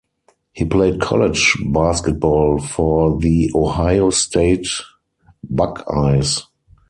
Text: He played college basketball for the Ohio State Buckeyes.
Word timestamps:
He 0.51 0.65
played 0.65 0.99
college 0.99 1.55
basketball 1.63 2.57
for 2.59 3.19
the 3.19 3.51
Ohio 3.53 4.09
State 4.09 4.65
Buckeyes. 5.47 6.41